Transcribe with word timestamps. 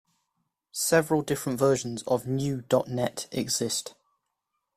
Several 0.71 1.21
different 1.21 1.59
versions 1.59 2.01
of 2.07 2.23
NewDotNet 2.23 3.27
exist. 3.31 3.93